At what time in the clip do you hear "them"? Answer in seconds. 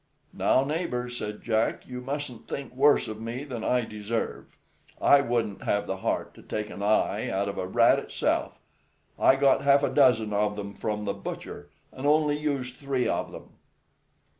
10.55-10.73, 13.31-13.51